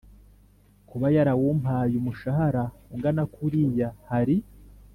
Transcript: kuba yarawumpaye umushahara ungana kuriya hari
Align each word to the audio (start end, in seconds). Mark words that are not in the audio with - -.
kuba 0.89 1.07
yarawumpaye 1.15 1.93
umushahara 2.01 2.63
ungana 2.93 3.23
kuriya 3.33 3.89
hari 4.09 4.37